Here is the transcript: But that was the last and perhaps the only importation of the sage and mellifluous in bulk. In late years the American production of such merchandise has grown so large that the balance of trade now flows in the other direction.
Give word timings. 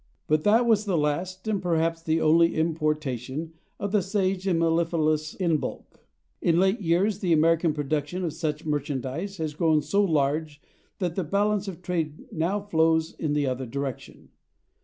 But 0.25 0.43
that 0.45 0.65
was 0.65 0.85
the 0.85 0.97
last 0.97 1.47
and 1.47 1.61
perhaps 1.61 2.01
the 2.01 2.19
only 2.21 2.55
importation 2.55 3.53
of 3.79 3.91
the 3.91 4.01
sage 4.01 4.47
and 4.47 4.57
mellifluous 4.57 5.35
in 5.35 5.57
bulk. 5.57 5.99
In 6.41 6.59
late 6.59 6.81
years 6.81 7.19
the 7.19 7.31
American 7.33 7.71
production 7.71 8.23
of 8.25 8.33
such 8.33 8.65
merchandise 8.65 9.37
has 9.37 9.53
grown 9.53 9.83
so 9.83 10.03
large 10.03 10.59
that 10.97 11.13
the 11.13 11.23
balance 11.23 11.67
of 11.67 11.83
trade 11.83 12.25
now 12.33 12.59
flows 12.59 13.13
in 13.13 13.33
the 13.33 13.45
other 13.45 13.67
direction. 13.67 14.29